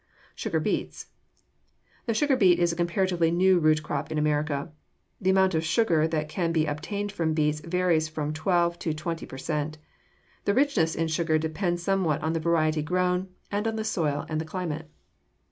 [0.33, 1.11] =Sugar Beets.=
[2.07, 4.71] The sugar beet is a comparatively new root crop in America.
[5.21, 9.27] The amount of sugar that can be obtained from beets varies from twelve to twenty
[9.27, 9.77] per cent.
[10.45, 14.41] The richness in sugar depends somewhat on the variety grown and on the soil and
[14.41, 14.89] the climate.